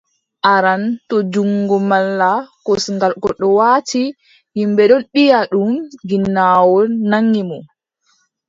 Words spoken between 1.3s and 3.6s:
junngo malla kosngal goɗɗo